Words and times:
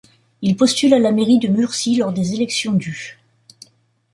Il 0.41 0.55
postule 0.57 0.95
à 0.95 0.97
la 0.97 1.11
mairie 1.11 1.37
de 1.37 1.47
Murcie 1.47 1.97
lors 1.97 2.11
des 2.11 2.33
élections 2.33 2.73
du. 2.73 3.19